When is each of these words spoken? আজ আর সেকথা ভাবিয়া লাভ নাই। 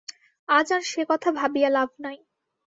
আজ 0.49 0.67
আর 0.71 0.81
সেকথা 0.91 1.29
ভাবিয়া 1.39 1.69
লাভ 1.69 1.89
নাই। 1.99 2.17